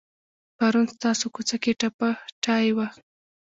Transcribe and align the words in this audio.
پرون 0.57 0.85
ستاسو 0.95 1.25
کوڅه 1.35 1.55
کې 1.63 1.71
ټپه 1.79 2.09
ټایي 2.43 2.69
وه. 2.77 2.87